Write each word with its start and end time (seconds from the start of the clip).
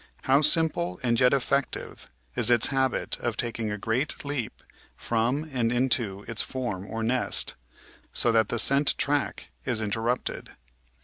How 0.23 0.41
simple 0.41 0.99
and 1.03 1.19
yet 1.19 1.31
effective 1.31 2.09
is 2.35 2.49
its 2.49 2.65
habit 2.73 3.19
of 3.19 3.37
taking 3.37 3.69
a 3.69 3.77
great 3.77 4.25
leap 4.25 4.63
from 4.95 5.47
and 5.53 5.71
into 5.71 6.23
its 6.27 6.41
"form" 6.41 6.87
or 6.89 7.03
nest, 7.03 7.53
so 8.11 8.31
that 8.31 8.49
the 8.49 8.57
scent 8.57 8.97
track 8.97 9.51
is 9.63 9.79
interrupted. 9.79 10.53